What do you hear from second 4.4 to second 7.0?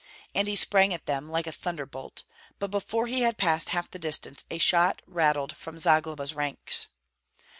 a shot rattled from Zagloba's ranks.